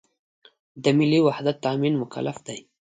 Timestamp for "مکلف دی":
2.01-2.57